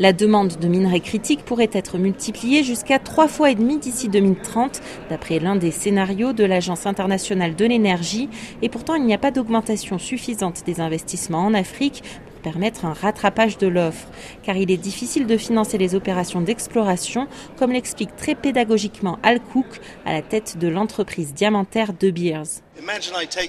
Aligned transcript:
La 0.00 0.12
demande 0.12 0.56
de 0.58 0.66
minerais 0.66 0.98
critiques 0.98 1.44
pourrait 1.44 1.70
être 1.72 1.98
multipliée 1.98 2.64
jusqu'à 2.64 2.98
trois 2.98 3.28
fois 3.28 3.52
et 3.52 3.54
demi 3.54 3.78
d'ici 3.78 4.08
2030, 4.08 4.80
d'après 5.08 5.38
l'un 5.38 5.54
des 5.54 5.70
scénarios 5.70 6.32
de 6.32 6.42
l'Agence 6.42 6.86
internationale 6.86 7.54
de 7.54 7.64
l'énergie. 7.64 8.28
Et 8.60 8.68
pourtant, 8.68 8.96
il 8.96 9.04
n'y 9.04 9.14
a 9.14 9.18
pas 9.18 9.30
d'augmentation 9.30 10.00
suffisante 10.00 10.64
des 10.66 10.80
investissements 10.80 11.46
en 11.46 11.54
Afrique 11.54 12.02
pour 12.26 12.40
permettre 12.40 12.86
un 12.86 12.92
rattrapage 12.92 13.56
de 13.56 13.68
l'offre, 13.68 14.08
car 14.42 14.56
il 14.56 14.72
est 14.72 14.78
difficile 14.78 15.28
de 15.28 15.36
financer 15.36 15.78
les 15.78 15.94
opérations 15.94 16.40
d'exploration, 16.40 17.28
comme 17.56 17.70
l'explique 17.70 18.16
très 18.16 18.34
pédagogiquement 18.34 19.20
Al 19.22 19.38
Cook 19.40 19.80
à 20.04 20.12
la 20.12 20.22
tête 20.22 20.58
de 20.58 20.66
l'entreprise 20.66 21.34
diamantaire 21.34 21.92
De 21.92 22.10
Beers. 22.10 22.64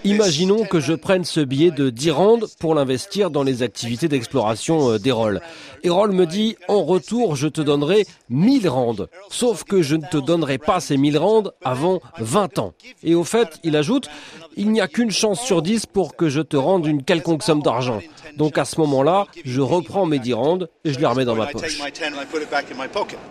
Imaginons 0.03 0.63
que 0.65 0.79
je 0.79 0.93
prenne 0.93 1.25
ce 1.25 1.39
billet 1.39 1.71
de 1.71 1.89
10 1.89 2.11
rands 2.11 2.39
pour 2.59 2.75
l'investir 2.75 3.31
dans 3.31 3.43
les 3.43 3.63
activités 3.63 4.07
d'exploration 4.07 4.91
euh, 4.91 4.99
d'Erol. 4.99 5.41
Erol 5.83 6.11
me 6.11 6.25
dit, 6.25 6.55
en 6.67 6.83
retour, 6.83 7.35
je 7.35 7.47
te 7.47 7.61
donnerai 7.61 8.05
1000 8.29 8.69
rands. 8.69 8.95
Sauf 9.29 9.63
que 9.63 9.81
je 9.81 9.95
ne 9.95 10.05
te 10.05 10.17
donnerai 10.17 10.57
pas 10.57 10.79
ces 10.79 10.97
1000 10.97 11.17
rands 11.17 11.43
avant 11.63 12.01
20 12.19 12.59
ans. 12.59 12.73
Et 13.03 13.15
au 13.15 13.23
fait, 13.23 13.59
il 13.63 13.75
ajoute, 13.75 14.09
il 14.57 14.71
n'y 14.71 14.81
a 14.81 14.87
qu'une 14.87 15.11
chance 15.11 15.41
sur 15.41 15.61
10 15.61 15.85
pour 15.87 16.15
que 16.15 16.29
je 16.29 16.41
te 16.41 16.57
rende 16.57 16.85
une 16.85 17.03
quelconque 17.03 17.43
somme 17.43 17.61
d'argent. 17.61 18.01
Donc 18.37 18.57
à 18.57 18.65
ce 18.65 18.79
moment-là, 18.81 19.27
je 19.43 19.61
reprends 19.61 20.05
mes 20.05 20.19
10 20.19 20.33
rands 20.33 20.59
et 20.83 20.93
je 20.93 20.99
les 20.99 21.05
remets 21.05 21.25
dans 21.25 21.35
ma 21.35 21.47
poche. 21.47 21.81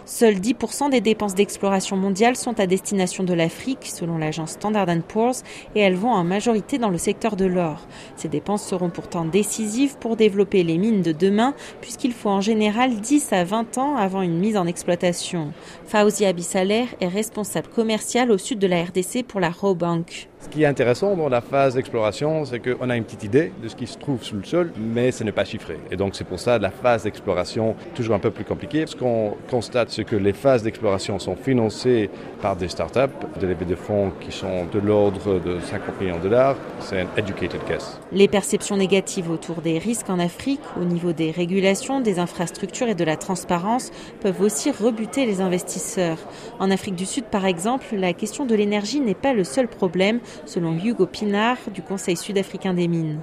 Seuls 0.06 0.34
10% 0.34 0.90
des 0.90 1.00
dépenses 1.00 1.34
d'exploration 1.34 1.96
mondiale 1.96 2.36
sont 2.36 2.58
à 2.58 2.66
destination 2.66 3.24
de 3.24 3.34
l'Afrique, 3.34 3.86
selon 3.86 4.18
l'agence 4.18 4.52
Standard 4.52 4.86
Poor's, 5.08 5.42
et 5.74 5.83
elles 5.84 5.94
vont 5.94 6.10
en 6.10 6.24
majorité 6.24 6.78
dans 6.78 6.88
le 6.88 6.98
secteur 6.98 7.36
de 7.36 7.44
l'or. 7.44 7.86
Ces 8.16 8.28
dépenses 8.28 8.66
seront 8.66 8.90
pourtant 8.90 9.24
décisives 9.24 9.96
pour 9.98 10.16
développer 10.16 10.62
les 10.62 10.78
mines 10.78 11.02
de 11.02 11.12
demain, 11.12 11.54
puisqu'il 11.80 12.12
faut 12.12 12.30
en 12.30 12.40
général 12.40 13.00
10 13.00 13.32
à 13.32 13.44
20 13.44 13.78
ans 13.78 13.96
avant 13.96 14.22
une 14.22 14.38
mise 14.38 14.56
en 14.56 14.66
exploitation. 14.66 15.52
Fauzi 15.86 16.24
Abissaler 16.24 16.86
est 17.00 17.08
responsable 17.08 17.68
commercial 17.68 18.30
au 18.30 18.38
sud 18.38 18.58
de 18.58 18.66
la 18.66 18.82
RDC 18.82 19.24
pour 19.26 19.40
la 19.40 19.50
Robank. 19.50 20.28
Ce 20.44 20.50
qui 20.50 20.62
est 20.62 20.66
intéressant 20.66 21.16
dans 21.16 21.30
la 21.30 21.40
phase 21.40 21.74
d'exploration, 21.74 22.44
c'est 22.44 22.60
qu'on 22.60 22.90
a 22.90 22.96
une 22.96 23.04
petite 23.04 23.24
idée 23.24 23.50
de 23.62 23.66
ce 23.66 23.74
qui 23.74 23.86
se 23.86 23.96
trouve 23.96 24.22
sous 24.22 24.36
le 24.36 24.44
sol, 24.44 24.72
mais 24.78 25.10
ce 25.10 25.24
n'est 25.24 25.32
pas 25.32 25.46
chiffré. 25.46 25.78
Et 25.90 25.96
donc 25.96 26.14
c'est 26.14 26.24
pour 26.24 26.38
ça 26.38 26.58
la 26.58 26.70
phase 26.70 27.04
d'exploration 27.04 27.74
toujours 27.94 28.14
un 28.14 28.18
peu 28.18 28.30
plus 28.30 28.44
compliquée. 28.44 28.86
Ce 28.86 28.94
qu'on 28.94 29.36
constate, 29.50 29.88
c'est 29.90 30.04
que 30.04 30.16
les 30.16 30.34
phases 30.34 30.62
d'exploration 30.62 31.18
sont 31.18 31.34
financées 31.34 32.10
par 32.42 32.56
des 32.56 32.68
startups, 32.68 33.16
des 33.40 33.46
levées 33.46 33.64
de 33.64 33.74
fonds 33.74 34.12
qui 34.20 34.30
sont 34.30 34.66
de 34.70 34.78
l'ordre 34.78 35.40
de 35.40 35.58
50 35.60 35.98
millions 35.98 36.18
de 36.18 36.24
dollars. 36.24 36.56
C'est 36.78 37.00
un 37.00 37.06
educated 37.16 37.62
guess. 37.66 37.98
Les 38.12 38.28
perceptions 38.28 38.76
négatives 38.76 39.30
autour 39.30 39.62
des 39.62 39.78
risques 39.78 40.10
en 40.10 40.18
Afrique, 40.18 40.60
au 40.78 40.84
niveau 40.84 41.12
des 41.14 41.30
régulations, 41.30 42.00
des 42.00 42.18
infrastructures 42.18 42.88
et 42.88 42.94
de 42.94 43.04
la 43.04 43.16
transparence, 43.16 43.92
peuvent 44.20 44.42
aussi 44.42 44.70
rebuter 44.70 45.24
les 45.24 45.40
investisseurs. 45.40 46.18
En 46.58 46.70
Afrique 46.70 46.96
du 46.96 47.06
Sud, 47.06 47.24
par 47.24 47.46
exemple, 47.46 47.86
la 47.96 48.12
question 48.12 48.44
de 48.44 48.54
l'énergie 48.54 49.00
n'est 49.00 49.14
pas 49.14 49.32
le 49.32 49.44
seul 49.44 49.68
problème 49.68 50.20
selon 50.44 50.76
Hugo 50.76 51.06
Pinard 51.06 51.58
du 51.72 51.82
Conseil 51.82 52.16
sud-africain 52.16 52.74
des 52.74 52.88
mines. 52.88 53.20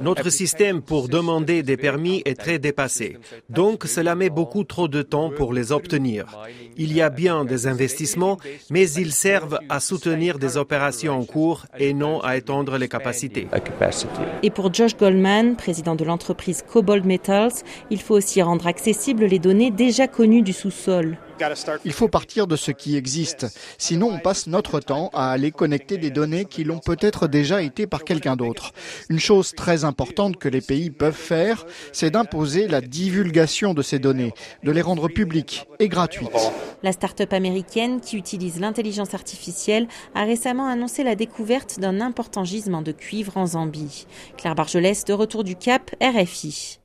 Notre 0.00 0.30
système 0.30 0.82
pour 0.82 1.08
demander 1.08 1.62
des 1.62 1.76
permis 1.76 2.22
est 2.24 2.38
très 2.38 2.58
dépassé, 2.58 3.18
donc 3.48 3.84
cela 3.84 4.14
met 4.14 4.30
beaucoup 4.30 4.64
trop 4.64 4.88
de 4.88 5.02
temps 5.02 5.30
pour 5.30 5.52
les 5.52 5.72
obtenir. 5.72 6.38
Il 6.76 6.92
y 6.92 7.02
a 7.02 7.10
bien 7.10 7.44
des 7.44 7.66
investissements, 7.66 8.38
mais 8.70 8.90
ils 8.90 9.12
servent 9.12 9.58
à 9.68 9.80
soutenir 9.80 10.38
des 10.38 10.56
opérations 10.56 11.18
en 11.18 11.24
cours 11.24 11.66
et 11.78 11.92
non 11.94 12.20
à 12.20 12.36
étendre 12.36 12.78
les 12.78 12.88
capacités. 12.88 13.48
Et 14.42 14.50
pour 14.50 14.72
Josh 14.72 14.96
Goldman, 14.96 15.56
président 15.56 15.94
de 15.94 16.04
l'entreprise 16.04 16.62
Cobalt 16.62 17.04
Metals, 17.04 17.52
il 17.90 18.00
faut 18.00 18.14
aussi 18.14 18.42
rendre 18.42 18.66
accessibles 18.66 19.24
les 19.24 19.38
données 19.38 19.70
déjà 19.70 20.06
connues 20.06 20.42
du 20.42 20.52
sous-sol. 20.52 21.18
Il 21.84 21.92
faut 21.92 22.08
partir 22.08 22.46
de 22.46 22.56
ce 22.56 22.70
qui 22.70 22.96
existe. 22.96 23.46
Sinon, 23.78 24.10
on 24.12 24.18
passe 24.18 24.46
notre 24.46 24.80
temps 24.80 25.10
à 25.12 25.30
aller 25.30 25.50
connecter 25.50 25.98
des 25.98 26.10
données 26.10 26.44
qui 26.44 26.64
l'ont 26.64 26.78
peut-être 26.78 27.28
déjà 27.28 27.62
été 27.62 27.86
par 27.86 28.04
quelqu'un 28.04 28.36
d'autre. 28.36 28.72
Une 29.08 29.20
chose 29.20 29.52
très 29.54 29.84
importante 29.84 30.36
que 30.36 30.48
les 30.48 30.60
pays 30.60 30.90
peuvent 30.90 31.12
faire, 31.12 31.66
c'est 31.92 32.10
d'imposer 32.10 32.68
la 32.68 32.80
divulgation 32.80 33.74
de 33.74 33.82
ces 33.82 33.98
données, 33.98 34.32
de 34.62 34.70
les 34.70 34.82
rendre 34.82 35.08
publiques 35.08 35.66
et 35.78 35.88
gratuites. 35.88 36.52
La 36.82 36.92
start-up 36.92 37.32
américaine 37.32 38.00
qui 38.00 38.16
utilise 38.16 38.60
l'intelligence 38.60 39.14
artificielle 39.14 39.88
a 40.14 40.24
récemment 40.24 40.68
annoncé 40.68 41.02
la 41.02 41.16
découverte 41.16 41.80
d'un 41.80 42.00
important 42.00 42.44
gisement 42.44 42.82
de 42.82 42.92
cuivre 42.92 43.36
en 43.36 43.46
Zambie. 43.46 44.06
Claire 44.36 44.54
Bargelès, 44.54 45.04
de 45.04 45.12
retour 45.12 45.44
du 45.44 45.56
Cap, 45.56 45.90
RFI. 46.00 46.77